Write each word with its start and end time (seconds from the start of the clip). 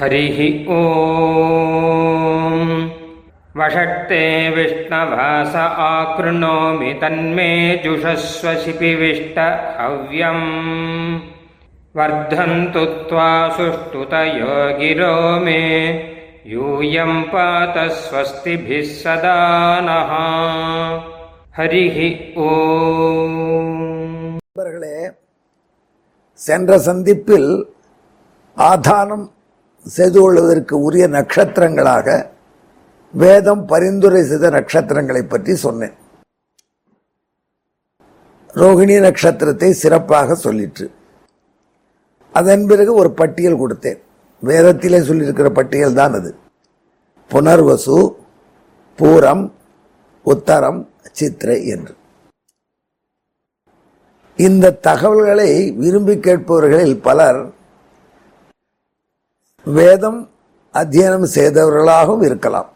हरिः 0.00 0.38
ॐ 0.76 2.62
वषट्ते 3.58 4.22
विष्णवास 4.56 5.54
आकृणोमि 5.84 6.92
तन्मे 7.02 7.50
जुषस्व 7.84 8.48
शिपिविष्ट 8.64 9.38
हव्यम् 9.80 10.44
वर्धन्तु 11.98 12.84
त्वा 13.08 13.30
सुष्ठुतयो 13.56 14.56
गिरो 14.80 15.14
मे 15.44 15.62
यूयं 16.54 17.22
पात 17.32 17.78
स्वस्तिभिः 18.00 18.92
सदा 19.02 19.38
नः 19.88 20.12
हरिः 21.58 21.98
ॐ 22.48 23.36
நண்பர்களே 24.58 24.98
சென்ற 26.40 26.76
சந்திப்பில் 26.84 27.50
ஆதானம் 28.56 29.24
செய்து 29.85 30.21
கொள்வதற்கு 30.21 30.81
உரிய 30.81 31.07
நட்சத்திரங்களாக 31.07 32.29
வேதம் 33.13 33.65
பரிந்துரை 33.65 34.23
செய்த 34.23 34.49
நட்சத்திரங்களை 34.49 35.23
பற்றி 35.23 35.55
சொன்னேன். 35.55 35.93
ரோகிணி 38.55 38.99
நட்சத்திரத்தை 38.99 39.71
சிறப்பாக 39.71 40.35
சொல்லிற்று. 40.43 40.91
அதன் 42.31 42.65
பிறகு 42.65 42.93
ஒரு 42.93 43.11
பட்டியல் 43.11 43.61
கொடுத்தேன். 43.61 43.99
வேதத்திலே 44.43 44.99
சொல்லியிருக்கிற 45.07 45.49
பட்டியல் 45.49 45.93
தான் 45.93 46.13
அது. 46.13 46.35
புனர்வசு 47.31 48.15
பூரம் 48.99 49.51
உத்தரம் 50.25 50.87
சித்திரை 51.11 51.67
என்று. 51.67 51.93
இந்த 54.35 54.71
தகவல்களை 54.71 55.71
விரும்பி 55.71 56.15
கேட்பவர்களில் 56.15 57.01
பலர் 57.01 57.41
வேதம் 59.63 60.29
அத்தியனம் 60.73 61.27
செய்தவர்களாகவும் 61.35 62.23
இருக்கலாம். 62.23 62.69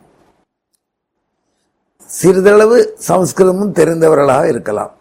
சிறிதளவு 2.05 2.97
சமஸ்கிருதமும் 3.07 3.75
தெரிந்தவர்களாக 3.79 4.47
இருக்கலாம். 4.47 4.93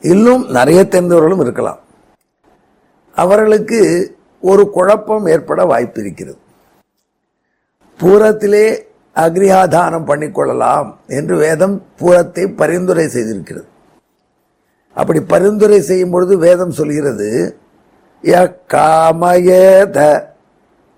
இன்னும் 0.00 0.46
நிறைய 0.48 0.82
தெரிந்தவர்களும் 0.82 1.40
இருக்கலாம். 1.40 1.80
அவர்களுக்கு 3.14 3.80
ஒரு 4.40 4.70
குழப்பம் 4.70 5.26
ஏற்பட 5.26 5.64
வாய்ப்பு 5.64 6.00
இருக்கிறது. 6.00 6.38
பூரத்திலே 8.00 8.66
அக்னியாதானம் 9.14 10.08
பண்ணிக்கொள்ளலாம் 10.08 10.94
என்று 11.06 11.36
வேதம் 11.36 11.86
பூரத்தை 11.96 12.46
பரிந்துரை 12.46 13.06
செய்திருக்கிறது. 13.06 13.66
அப்படி 14.92 15.20
பரிந்துரை 15.20 15.80
செய்யும் 15.80 16.10
பொழுது 16.10 16.38
வேதம் 16.38 16.70
சொல்கிறது 16.70 17.58
ய 18.24 18.36
காமயேத 18.72 19.98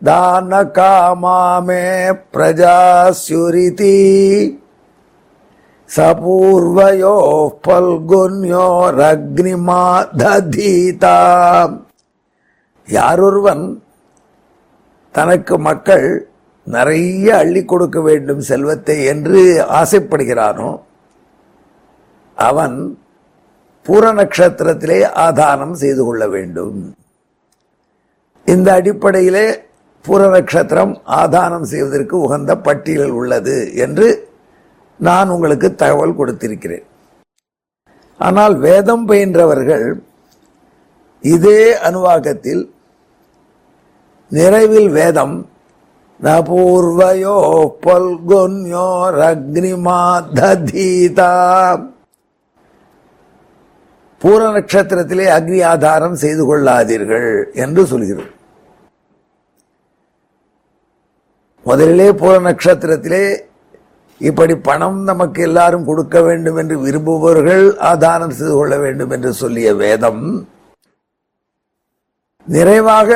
தான 0.02 0.62
காமாமே 0.76 1.84
பிரஜாசுரிதி 2.32 3.96
சபூர்வயோ 5.90 7.16
பல்குன்யோ 7.66 8.66
ரக்னிமா 8.98 9.82
ததீதா 10.20 11.18
யாரொருவன் 12.88 13.64
தனக்கு 15.14 15.58
மக்கள் 15.58 16.06
நிறைய 16.66 17.36
அள்ளி 17.36 17.64
கொடுக்க 17.64 18.00
வேண்டும் 18.00 18.40
செல்வத்தை 18.40 18.96
என்று 19.04 19.40
ஆசைப்படுகிறானோ 19.80 20.70
அவன் 22.36 22.76
பூர 23.86 24.12
நட்சத்திரத்திலே 24.12 24.98
ஆதானம் 25.26 25.72
செய்து 25.72 26.02
கொள்ள 26.04 26.22
வேண்டும். 26.28 26.78
இந்த 28.46 28.72
அடிப்படையிலே 28.72 29.66
பூர 30.04 30.28
நட்சத்திரம் 30.28 31.00
ஆதானம் 31.06 31.62
செய்வதற்கு 31.62 32.20
உகந்த 32.20 32.56
பட்டியல் 32.56 33.10
உள்ளது 33.10 33.72
என்று 33.74 34.26
நான் 35.00 35.28
உங்களுக்கு 35.28 35.74
தகவல் 35.74 36.16
கொடுத்திருக்கிறேன். 36.16 36.82
ஆனால் 38.20 38.56
வேதம் 38.56 39.08
பயின்றவர்கள் 39.08 40.02
இதே 41.24 41.78
அனுவாகத்தில் 41.78 42.72
நிறைவில் 44.30 44.90
வேதம் 44.90 45.48
நபூர்வயோ 46.20 47.70
பல்குன்யோ 47.86 49.10
ரக்னிமாததீதா 49.20 51.32
பூர 54.22 54.40
நட்சத்திரத்திலே 54.54 55.26
அக்னி 55.36 55.58
ஆதாரம் 55.72 56.16
செய்து 56.22 56.42
கொள்ளாதீர்கள் 56.46 57.28
என்று 57.64 57.82
சொல்கிறது. 57.90 58.24
முதலிலே 61.66 62.08
பூர 62.20 62.34
நட்சத்திரத்திலே 62.46 63.22
இப்படி 64.28 64.54
பணம் 64.68 64.98
நமக்கு 65.08 65.40
எல்லாரும் 65.48 65.84
கொடுக்க 65.88 66.20
வேண்டும் 66.28 66.56
என்று 66.60 66.76
விரும்புபவர்கள் 66.84 67.64
ஆதாரம் 67.90 68.36
செய்து 68.38 68.54
கொள்ள 68.54 68.76
வேண்டும் 68.84 69.12
என்று 69.16 69.30
சொல்லிய 69.42 69.74
வேதம் 69.82 70.24
நிறைவாக 72.46 73.10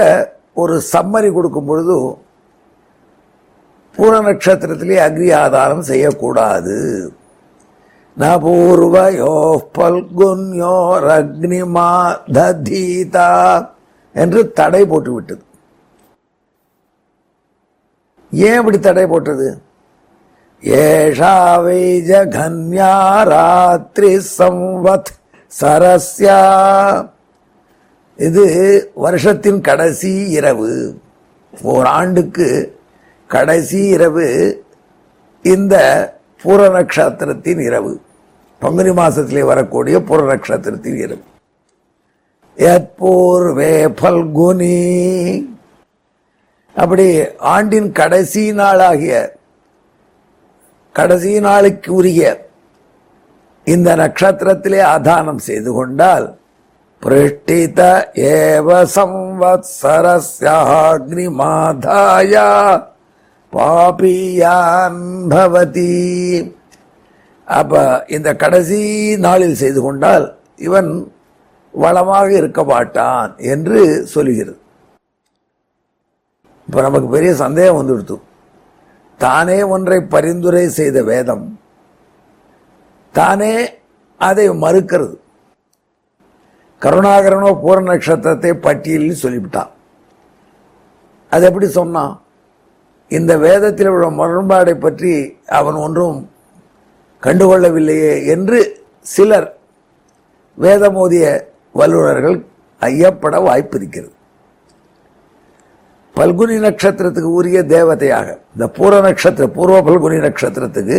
ஒரு 0.62 0.74
சம்மரி 0.92 1.30
கொடுக்கும் 1.32 1.68
பொழுது 1.70 1.96
பூர 3.96 4.12
நட்சத்திரத்திலே 4.28 4.98
அக்னி 5.06 5.28
ஆதாரம் 5.44 5.84
செய்யக்கூடாது. 5.91 6.76
நபூர்வயோ 8.18 9.58
பல்குன்யோ 9.78 10.76
ரக்னிமா 11.08 12.16
ததீதா 12.32 13.68
என்று 14.12 14.52
தடை 14.52 14.86
போட்டு 14.86 15.12
விட்டது 15.12 15.42
ஏன் 18.34 18.58
இப்படி 18.58 18.78
தடை 18.78 19.06
போட்டது? 19.06 19.62
ஏஷாவை 20.60 21.82
ஜகன்யா 22.10 23.22
ராத்திரி 23.22 24.20
சம்வத் 24.38 25.10
சரஸ்யா. 25.60 26.38
இது 28.16 28.44
வருஷத்தின் 28.94 29.60
கடைசி 29.60 30.30
இரவு. 30.30 31.00
ஓராண்டுக்கு 31.62 32.78
கடைசி 33.28 33.84
இரவு. 33.84 34.28
இந்த 35.42 35.74
பூர 36.42 36.60
நட்சத்திரத்தின் 36.76 37.60
இரவு. 37.69 37.92
பங்குனி 38.62 38.92
மாசத்திலே 39.00 39.42
வரக்கூடிய 39.50 39.97
பூர 40.08 40.20
நட்சத்திரத்தின் 40.32 40.98
இரவு. 41.04 41.25
ஏற்பூர்வே 42.58 43.75
பல்குனி 44.00 44.78
அப்படி 46.76 47.06
ஆண்டின் 47.54 47.91
கடைசி 47.98 48.42
நாளாகிய 48.58 49.14
கடைசி 50.94 51.32
நாளுக்கு 51.47 51.91
உரிய 51.98 52.22
இந்த 53.66 53.88
நட்சத்திரத்திலே 54.03 54.80
ஆதானம் 54.94 55.42
செய்து 55.48 55.70
கொண்டால் 55.78 56.26
பிருஷ்டித 57.03 57.80
ஏவ 58.30 58.69
சம்வத்சரஸ்யாக்னி 58.97 60.16
மாதாயா 61.41 62.48
பாபியான் 63.54 65.00
பவதி. 65.32 65.94
அப்ப 67.46 68.04
இந்த 68.08 68.36
கடைசி 68.36 68.80
நாளில் 69.16 69.60
செய்து 69.62 69.80
கொண்டால் 69.82 70.26
இவன் 70.56 70.90
வளமாக 71.74 72.28
இருக்க 72.32 72.64
மாட்டான் 72.64 73.36
என்று 73.36 73.80
சொல்லுகிறது 74.14 74.58
இப்ப 76.68 76.82
நமக்கு 76.82 77.08
பெரிய 77.08 77.34
சந்தேகம் 77.34 77.78
வந்துடுத்து 77.80 78.16
தானே 79.18 79.62
ஒன்றை 79.62 80.00
பரிந்துரை 80.14 80.68
செய்த 80.68 81.02
வேதம் 81.02 81.44
தானே 83.12 83.53
அதை 84.16 84.50
மறுக்கிறது. 84.50 85.16
கருணாகரனோ 86.82 87.50
பூர 87.65 87.77
நட்சத்திரத்தை 87.82 88.53
பட்டியலில் 88.66 89.22
சொல்லிவிட்டான். 89.24 89.71
அது 91.32 91.47
எப்படி 91.48 91.66
சொன்னான்? 91.66 92.22
இந்த 93.12 93.32
வேதத்தில் 93.38 93.88
உள்ள 93.88 94.06
முரண்பாடை 94.10 94.74
பற்றி 94.78 95.12
அவன் 95.50 95.74
ஒன்றும் 95.76 96.18
கண்டுகொள்ளவில்லையே 97.22 98.14
என்று 98.26 98.59
சிலர் 99.06 99.48
வேதமோதிய 100.59 101.24
வல்லுநர்கள் 101.74 102.38
ஐயப்பட 102.82 103.34
வாய்ப்பு 103.42 103.76
இருக்கிறது 103.78 104.12
பல்குனி 106.14 106.56
நட்சத்திரத்துக்கு 106.59 107.30
உரிய 107.32 107.59
தேவதையாக 107.68 108.28
இந்த 108.54 108.66
பூர 108.78 109.00
நட்சத்திர 109.00 109.47
பூர்வ 109.48 109.76
பல்குனி 109.82 110.18
நட்சத்திரத்துக்கு 110.18 110.98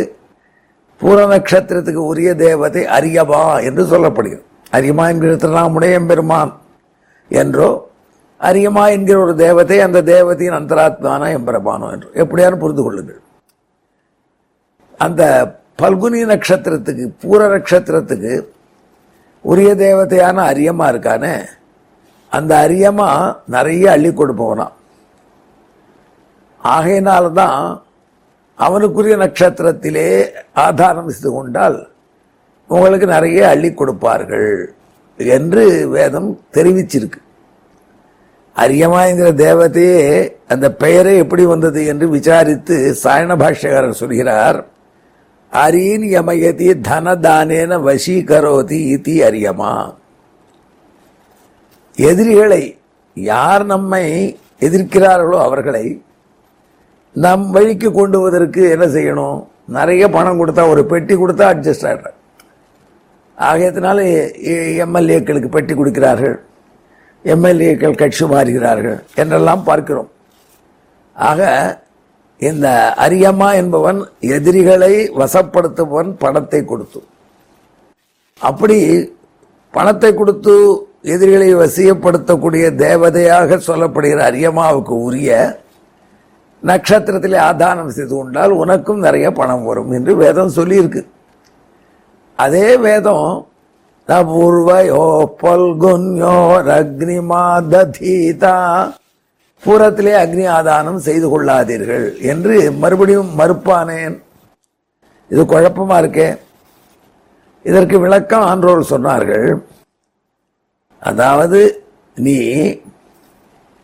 பூர 1.02 1.20
நட்சத்திரத்துக்கு 1.28 2.02
உரிய 2.12 2.30
தேவதை 2.36 2.84
அரியமா 2.98 3.42
என்று 3.64 3.84
சொல்லப்படுகிறது. 3.84 4.44
அரியமா 4.72 5.06
என்கிற 5.10 5.34
திருநாமுடைய 5.36 6.06
பெருமான் 6.08 6.52
என்றோ 7.32 7.70
அரியமா 8.48 8.84
என்கிற 8.96 9.18
ஒரு 9.26 9.34
தேவத்தை 9.44 9.78
அந்த 9.88 10.00
தேவதையின் 10.14 10.58
அந்தராத்மான 10.60 11.28
எம்பெருமானோ 11.38 11.88
என்று. 11.96 12.10
எப்படியானு 12.22 12.62
புரிந்து 12.64 12.84
கொள்ளுங்கள். 12.84 13.22
அந்த 15.06 15.22
பல்குனி 15.82 16.20
நட்சத்திரத்துக்கு 16.32 17.06
பூர 17.22 17.40
நட்சத்திரத்துக்கு 17.54 18.34
உரிய 19.46 19.70
தேவதையான 19.86 20.38
அரியமா 20.52 20.86
இருக்கானே 20.94 21.34
அந்த 22.32 22.52
அரியமா 22.66 23.08
நிறைய 23.56 23.86
அள்ளி 23.96 24.12
கொடுப்பவனாம் 24.12 24.76
ஆகையினால்தான் 26.64 27.60
அவனுக்குரிய 28.60 29.16
நட்சத்திரத்திலே 29.24 30.08
ஆதாரம் 30.66 31.10
செய்து 31.10 31.32
கொண்டால் 31.32 31.78
உங்களுக்கு 32.70 33.08
நிறைய 33.16 33.42
அள்ளி 33.50 33.70
கொடுப்பார்கள் 33.74 34.52
என்று 35.20 35.64
வேதம் 35.96 36.30
தெரிவிச்சிருக்கு. 36.58 37.20
அரியமாங்கிற 38.56 39.30
தேவதையே 39.34 40.34
அந்த 40.48 40.72
பெயரே 40.72 41.18
எப்படி 41.18 41.46
வந்தது 41.46 41.86
என்று 41.86 42.10
விசாரித்து 42.10 42.96
சாயண 43.04 43.36
பாஷ்யகாரர் 43.36 44.02
சொல்கிறார் 44.02 44.66
அரியன் 45.54 46.06
யமயதி 46.14 46.68
தனதானேன 46.90 47.80
வசீகரோதி 47.88 48.80
இதி 48.96 49.16
அரியமா? 49.28 49.94
எதிரிகளை 51.98 52.80
யார் 53.14 53.66
நம்மை 53.66 54.06
எதிர்க்கிறார்களோ 54.60 55.40
அவர்களை 55.42 56.02
நம் 57.12 57.52
வழிக்கு 57.52 57.92
கொண்டு 57.92 58.20
வருவதற்கு 58.20 58.70
என்ன 58.70 58.86
செய்யணும்? 58.86 59.48
நிறைய 59.68 60.10
பணம் 60.10 60.40
கொடுத்தா 60.40 60.70
ஒரு 60.70 60.86
பெட்டி 60.86 61.16
கொடுத்தா 61.16 61.46
அட்ஜஸ்ட் 61.54 61.88
ஆகிடுற 61.90 62.10
ஆகியத்தினால 63.38 64.00
எம்எல்ஏக்களுக்கு 64.86 65.48
பெட்டி 65.48 65.74
கொடுக்கிறார்கள். 65.74 66.44
எம்எல்ஏக்கள் 67.26 68.00
கட்சி 68.02 68.26
மாறுகிறார்கள் 68.34 69.00
என்றெல்லாம் 69.22 69.64
பார்க்கிறோம். 69.70 70.10
ஆக 71.16 71.42
இந்த 72.50 72.68
அரியம்மா 73.06 73.50
என்பவன் 73.62 74.00
எதிரிகளை 74.36 74.94
வசப்படுத்துபவன் 75.20 76.12
பணத்தை 76.24 76.62
கொடுத்து. 76.72 77.00
அப்படி 78.42 78.78
பணத்தை 79.74 80.12
கொடுத்து 80.14 80.56
எதிரிகளை 81.14 81.50
வசியப்படுத்தக்கூடிய 81.62 82.66
தேவதையாக 82.86 83.58
சொல்லப்படுகிற 83.68 84.20
அரியம்மாவுக்கு 84.32 84.94
உரிய 85.08 85.32
நட்சத்திரத்திலே 86.64 87.40
ஆதானம் 87.50 87.96
செய்து 87.96 88.14
கொண்டால் 88.16 88.54
உனக்கும் 88.64 89.02
நிறைய 89.06 89.28
பணம் 89.40 89.66
வரும் 89.70 89.92
என்று 89.98 90.12
வேதம் 90.22 90.54
சொல்லியிருக்கு. 90.58 91.02
அதே 92.40 92.68
வேதம் 92.86 93.28
நபூர்வயோ 94.10 95.04
பல்குன்யோ 95.42 96.36
அக்னிமாதீதா 96.78 98.58
பூரத்திலே 99.64 100.14
அக்னி 100.22 100.46
ஆதானம் 100.58 101.00
செய்து 101.06 101.28
கொள்ளாதீர்கள் 101.34 102.06
என்று 102.32 102.56
மறுபடியும் 102.82 103.30
மறுப்பானேன். 103.40 104.16
இது 105.32 105.42
குழப்பமா 105.52 105.98
இருக்கே? 106.04 106.30
இதற்கு 107.70 107.98
விளக்கம் 108.06 108.48
ஆன்றோர் 108.52 108.92
சொன்னார்கள். 108.94 109.48
அதாவது 111.12 111.62
நீ 112.18 112.38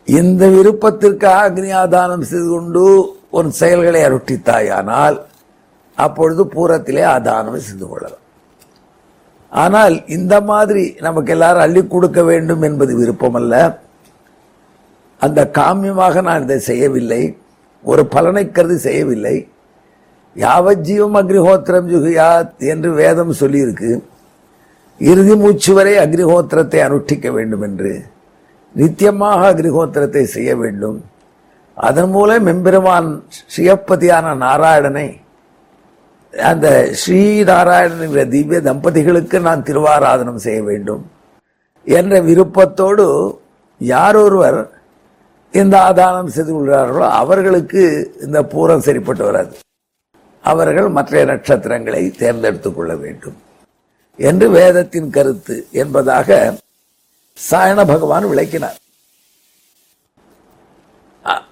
இந்த 0.06 0.42
விருப்பத்திற்காக 0.56 1.46
அக்னி 1.48 1.70
ஆதானம் 1.82 2.28
செய்து 2.30 2.48
கொண்டு 2.54 2.84
உன் 3.38 3.50
செயல்களை 3.60 4.00
அருட்டித்தாயானால் 4.08 5.16
அப்பொழுது 5.98 6.42
பூரத்திலே 6.54 7.04
ஆதானம் 7.16 7.64
செய்து 7.68 7.86
கொள்ளலாம். 7.88 8.24
ஆனால் 9.52 10.06
இந்த 10.06 10.40
மாதிரி 10.40 10.96
நமக்கு 11.00 11.32
எல்லாரும் 11.32 11.60
அள்ளி 11.60 11.86
கொடுக்க 11.86 12.22
வேண்டும் 12.22 12.62
என்பது 12.62 12.96
விருப்பம் 12.96 13.34
அல்ல 13.34 13.82
அந்த 15.18 15.50
காமியமாக 15.52 16.22
நான் 16.22 16.42
இதை 16.42 16.58
செய்யவில்லை. 16.58 17.36
ஒரு 17.82 18.06
பலனை 18.06 18.50
கருதி 18.50 18.76
செய்யவில்லை. 18.76 19.48
யாவஜீவம் 20.36 21.16
அக்னிஹோத்திரம் 21.20 21.88
ஜுகியாத் 21.88 22.56
என்று 22.58 22.92
வேதம் 22.92 23.32
சொல்லியிருக்கு. 23.32 24.00
இறுதி 24.98 25.36
மூச்சு 25.36 25.74
வரை 25.74 25.96
அக்னிஹோத்திரத்தை 25.96 26.80
அனுஷ்டிக்க 26.86 27.32
வேண்டும் 27.32 27.62
என்று. 27.62 28.02
நித்தியமாக 28.74 29.52
அக்னிஹோத்திரத்தை 29.52 30.22
செய்ய 30.22 30.56
வேண்டும். 30.56 31.04
அதன் 31.74 32.10
மூலம் 32.10 32.46
எம்பெருமான் 32.46 33.24
ஸ்ரீயப்பதியான 33.56 34.34
நாராயணனை 34.36 35.19
அந்த 36.32 36.90
ஸ்ரீ 36.92 37.42
நாராயணன் 37.42 38.28
திவ்ய 38.28 38.60
தம்பதிகளுக்கு 38.60 39.40
நான் 39.40 39.62
திருவாராதனம் 39.62 40.34
செய்ய 40.34 40.62
வேண்டும் 40.62 41.10
என்ற 41.84 42.20
விருப்பத்தோடு 42.20 43.38
யாரொருவர் 43.78 44.70
இந்த 45.52 45.78
ஆதானம் 45.78 46.26
செய்து 46.26 46.52
கொள்கிறார்களோ 46.52 47.08
அவர்களுக்கு 47.08 48.12
இந்த 48.20 48.42
பூரம் 48.42 48.78
சரிப்பட்டு 48.78 49.24
வராது. 49.24 49.58
அவர்கள் 50.40 50.88
மற்ற 50.88 51.24
நட்சத்திரங்களை 51.24 52.10
தேர்ந்தெடுத்துக் 52.10 52.76
கொள்ள 52.76 52.96
வேண்டும் 52.96 53.36
என்று 54.16 54.50
வேதத்தின் 54.50 55.10
கருத்து 55.10 55.66
என்பதாக 55.70 56.58
சாயண 57.50 57.86
பகவான் 57.86 58.28
விளக்கினார். 58.28 58.76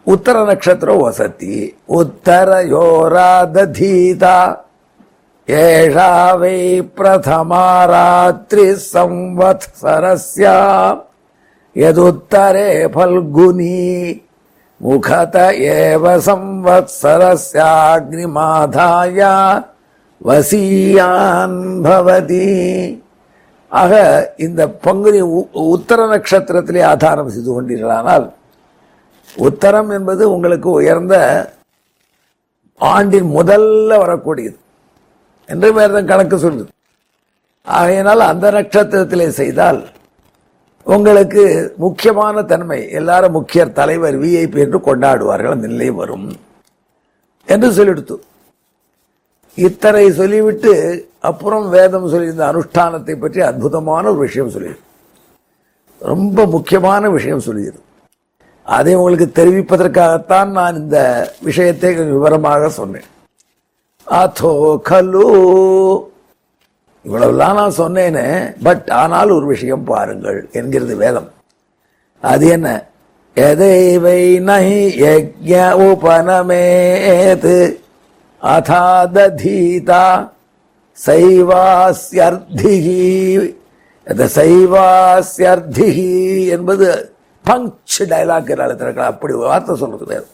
உத்தர 0.05 0.45
நட்சத்திரம் 0.45 0.99
வசதி 0.99 1.77
உத்தர 1.87 2.65
யோராதீதா 2.65 4.68
வை 5.49 6.57
பிரதமாராத்திரி 6.97 7.93
ராத்திரி 7.93 8.65
சம்வத்சரஸ்யா 8.95 10.57
யதுத்தரே 11.77 12.65
பல்குனி 12.97 13.79
முகத 14.81 15.37
ஏவ 15.77 16.05
சம்வத்சரஸ்யாக்னிமாதாய 16.29 19.21
வசியான் 20.29 21.59
பவதி. 21.89 22.51
ஆக 23.73 23.93
இந்த 24.49 24.61
பங்குனி 24.85 25.21
உத்தர 25.77 26.01
நட்சத்திரத்திலே 26.13 26.87
ஆதாரம் 26.93 27.35
செய்து 27.39 27.51
கொண்டீர்களானால் 27.57 28.29
உத்தரம் 29.49 29.91
என்பது 29.99 30.23
உங்களுக்கு 30.37 30.71
உயர்ந்த 30.81 31.17
ஆண்டின் 32.81 33.31
முதல்ல 33.41 33.91
வரக்கூடியது. 34.07 34.59
என்று 35.49 35.69
வேதம் 35.79 36.11
கணக்கு 36.11 36.37
சொல்லுது. 36.45 36.71
ஆகையினால் 37.67 38.31
அந்த 38.33 38.47
நட்சத்திரத்திலே 38.57 39.29
செய்தால் 39.41 39.81
உங்களுக்கு 40.87 41.43
முக்கியமான 41.85 42.43
தன்மை 42.51 42.79
எல்லாரும் 42.99 43.37
முக்கிய 43.39 43.63
தலைவர் 43.79 44.17
விஐபி 44.23 44.63
என்று 44.65 44.79
கொண்டாடுவார்கள் 44.87 45.57
அந்த 45.57 45.69
நிலை 45.75 45.89
வரும் 46.01 46.29
என்று 47.49 47.69
சொல்லிடுத்து. 47.79 48.17
இத்தனை 49.59 50.05
சொல்லிவிட்டு 50.21 50.73
அப்புறம் 51.29 51.67
வேதம் 51.77 52.11
சொல்லியிருந்த 52.13 52.45
அனுஷ்டானத்தை 52.53 53.15
பற்றி 53.23 53.41
அற்புதமான 53.49 54.05
ஒரு 54.13 54.21
விஷயம் 54.27 54.55
சொல்லி 54.57 54.73
ரொம்ப 56.03 56.47
முக்கியமான 56.55 57.11
விஷயம் 57.17 57.47
சொல்லியது 57.47 57.81
அதை 58.77 58.93
உங்களுக்கு 58.99 59.29
தெரிவிப்பதற்காகத்தான் 59.39 60.51
நான் 60.59 60.81
இந்த 60.83 60.99
விஷயத்தை 61.49 61.91
விவரமாக 62.15 62.69
சொன்னேன். 62.81 63.09
அதோ 64.09 64.81
கலு. 64.85 66.07
இவ்வளவுலாம் 67.09 67.35
நான் 67.35 67.59
சொன்னேனே. 67.59 68.55
பட் 68.63 68.91
ஆனால் 68.91 69.31
ஒரு 69.31 69.47
விஷயம் 69.47 69.85
பாருங்கள் 69.85 70.49
என்கிறது 70.53 70.97
வேதம். 70.97 71.31
அது 72.21 72.49
என்ன? 72.49 72.87
எதைவை 73.35 74.41
நகி 74.41 75.01
யஜ்ஞ 75.01 75.89
உபனமேது? 75.89 77.77
அதாதீதா 78.43 80.29
சைவாஸ்யர்த்திகி 81.07 83.55
அந்த 84.05 84.09
சைவாஸ்யர்த்திகி 84.09 86.49
என்பது 86.49 87.15
பங்க்ச் 87.45 87.99
டைலாக் 87.99 88.47
திறக்கலாம் 88.47 88.99
அப்படி 88.99 89.33
வார்த்தை 89.33 89.77
சொல்றது 89.77 90.05
வேதம். 90.05 90.29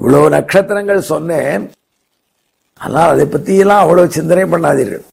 இவ்வளவு 0.00 0.30
நட்சத்திரங்கள் 0.30 1.00
சொன்னேன். 1.00 1.70
ஆனால் 2.80 3.12
அதை 3.12 3.24
பற்றியெல்லாம் 3.34 3.82
அவ்வளவு 3.84 4.16
சிந்தனை 4.16 4.44
பண்ணாதீர்கள். 4.52 5.04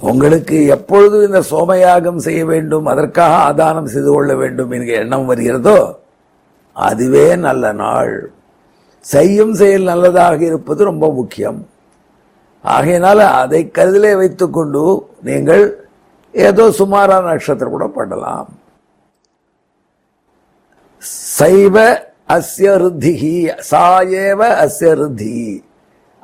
உங்களுக்கு 0.00 0.56
எப்பொழுது 0.76 1.16
இந்த 1.26 1.40
சோமயாகம் 1.50 2.24
செய்ய 2.26 2.40
வேண்டும் 2.50 2.86
அதற்காக 2.92 3.36
ஆதானம் 3.48 3.92
செய்து 3.92 4.10
கொள்ள 4.14 4.32
வேண்டும் 4.42 4.72
என்கிற 4.76 4.96
எண்ணம் 5.04 5.28
வருகிறதோ 5.30 5.78
அதுவே 6.76 7.26
நல்ல 7.46 7.64
நாள். 7.82 8.14
செய்யும் 9.04 9.54
செயல் 9.60 9.88
நல்லதாக 9.90 10.40
இருப்பது 10.50 10.80
ரொம்ப 10.90 11.06
முக்கியம். 11.18 11.60
ஆகையினால 12.64 13.18
அதை 13.42 13.60
கருதிலே 13.78 14.12
வைத்துக்கொண்டு 14.20 14.84
நீங்கள் 15.28 15.64
ஏதோ 16.34 16.64
சுமாரான 16.78 17.28
நட்சத்திரம் 17.32 17.74
கூட 17.74 17.86
பண்ணலாம். 17.98 18.48
சைவ 21.38 21.76
அஸ்ய 22.36 22.70
ருத்திகி 22.82 23.36
சாயேவ 23.70 24.40
அஸ்ய 24.64 24.92
ருத்தி 25.00 25.36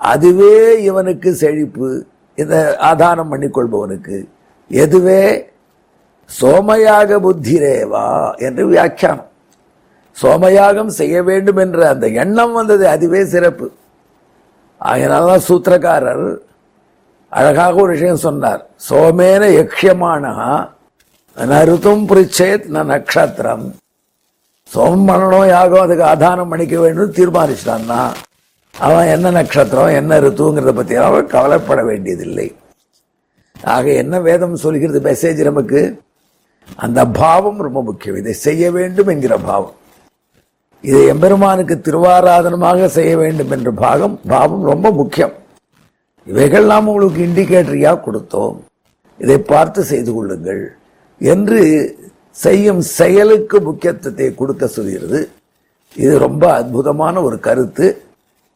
அதுவே 0.02 0.82
இவனுக்கு 0.82 1.35
செழிப்பு. 1.35 2.06
இதை 2.35 2.59
ஆதானம் 2.59 3.30
பண்ணிக்கொள்பவனுக்கு. 3.30 4.16
எதுவே? 4.71 5.23
சோமயாக 6.40 7.18
புத்திரேவா 7.26 8.37
என்று 8.37 8.66
வியாக்கியானம். 8.66 9.26
சோமயாகம் 10.23 10.87
செய்ய 10.87 11.23
வேண்டும் 11.23 11.56
என்ற 11.56 11.88
அந்த 11.88 12.09
எண்ணம் 12.09 12.52
வந்தது 12.52 12.88
அதுவே 12.88 13.25
சிறப்பு. 13.25 13.73
அதனால்தான் 14.78 15.47
சூத்திரக்காரர் 15.49 16.37
அழகாக 17.28 17.75
ஒரு 17.75 17.92
விஷயம் 17.92 18.16
சொன்னார். 18.16 18.66
சோமேன 18.88 19.42
யக்ஷமானஹா 19.59 20.68
நருத்தும் 21.37 22.04
பிரிச்சேத் 22.11 22.66
ந 22.75 22.80
நக்ஷத்திரம். 22.92 23.64
சோம் 24.75 25.04
பண்ணணும் 25.09 25.49
யாகம் 25.49 25.80
அதுக்கு 25.80 26.04
ஆதானம் 26.04 26.49
பண்ணிக்க 26.49 26.80
வேண்டும் 26.80 27.12
தீர்மானிச்சிட்டான்னா? 27.12 28.02
அவன் 28.75 29.07
என்ன 29.07 29.31
நட்சத்திரம் 29.31 29.97
என்ன 30.00 30.19
ரித்துங்கிறத 30.21 30.73
பற்றி 30.73 30.95
அவன் 30.95 31.26
கவலைப்பட 31.26 31.83
வேண்டியதில்லை. 31.83 32.55
ஆக 33.61 33.93
என்ன 33.93 34.21
வேதம் 34.21 34.57
சொல்கிறது 34.57 35.00
மெசேஜ் 35.00 35.41
நமக்கு? 35.45 36.00
அந்த 36.76 37.07
பாவம் 37.07 37.61
ரொம்ப 37.61 37.83
முக்கியம். 37.83 38.17
இதை 38.17 38.33
செய்ய 38.33 38.71
வேண்டும் 38.71 39.07
என்கிற 39.07 39.38
பாவம். 39.38 39.76
இதை 40.81 41.07
எம்பெருமானுக்கு 41.07 41.75
திருவாராதனமாக 41.87 42.85
செய்ய 42.85 43.17
வேண்டும் 43.17 43.50
என்ற 43.50 43.71
பாகம் 43.71 44.21
பாவம் 44.26 44.64
ரொம்ப 44.64 44.91
முக்கியம். 44.91 45.35
இவைகள் 46.25 46.64
நாம் 46.64 46.87
உங்களுக்கு 46.87 47.21
இண்டிகேட்டரியாக 47.26 48.02
கொடுத்தோம். 48.07 48.57
இதை 49.19 49.38
பார்த்து 49.38 49.85
செய்து 49.85 50.12
கொள்ளுங்கள். 50.12 50.62
என்று 51.21 51.61
செய்யும் 52.31 52.81
செயலுக்கு 52.81 53.61
முக்கியத்துவத்தை 53.61 54.35
கொடுக்க 54.35 54.67
சொல்கிறது. 54.67 55.31
இது 55.97 56.19
ரொம்ப 56.19 56.52
அற்புதமான 56.52 57.23
ஒரு 57.23 57.41
கருத்து. 57.41 57.87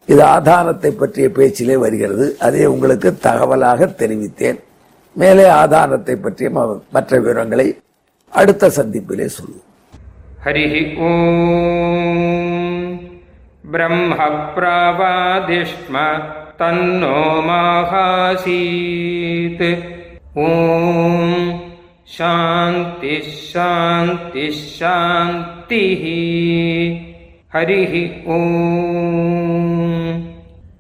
இது 0.06 0.24
ஆதாரத்தை 0.24 0.90
பற்றிய 0.90 1.30
பேச்சிலே 1.30 1.76
வருகிறது. 1.76 2.36
அதை 2.40 2.66
உங்களுக்கு 2.66 3.18
தகவலாக 3.22 3.86
தெரிவித்தேன். 3.86 4.58
மேலே 5.12 5.48
ஆதாரத்தை 5.48 6.16
பற்றிய 6.16 6.78
மற்ற 6.92 7.18
விவரங்களை 7.18 7.78
அடுத்த 8.28 8.66
சந்திப்பிலே 8.66 9.26
சொல்லுவோம் 9.26 9.64
ஹரி 10.44 10.98
ஓம். 10.98 13.00
பிரம்ம 13.70 14.14
தன்னோ 16.58 17.42
மாகாசீத். 17.48 19.82
ஓம். 20.34 21.64
சாந்தி 22.04 23.22
சாந்தி 23.52 24.50
சாந்தி 24.50 25.84
ஹரி 27.52 28.24
ஓம். 28.24 29.85